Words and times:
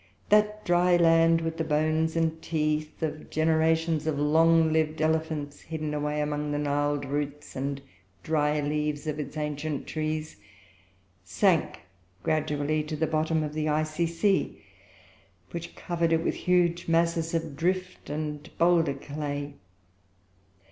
That 0.29 0.65
dry 0.65 0.97
land, 0.97 1.41
with 1.41 1.57
the 1.57 1.63
bones 1.63 2.15
and 2.15 2.41
teeth 2.41 3.03
of 3.03 3.29
generations 3.29 4.07
of 4.07 4.17
long 4.17 4.73
lived 4.73 4.99
elephants, 4.99 5.61
hidden 5.61 5.93
away 5.93 6.21
among 6.21 6.51
the 6.51 6.57
gnarled 6.57 7.05
roots 7.05 7.55
and 7.55 7.79
dry 8.23 8.59
leaves 8.61 9.05
of 9.05 9.19
its 9.19 9.37
ancient 9.37 9.85
trees, 9.85 10.37
sank 11.23 11.81
gradually 12.23 12.81
to 12.85 12.95
the 12.95 13.05
bottom 13.05 13.43
of 13.43 13.53
the 13.53 13.69
icy 13.69 14.07
sea, 14.07 14.63
which 15.51 15.75
covered 15.75 16.11
it 16.11 16.23
with 16.23 16.33
huge 16.33 16.87
masses 16.87 17.35
of 17.35 17.55
drift 17.55 18.09
and 18.09 18.49
boulder 18.57 18.95
clay. 18.95 19.53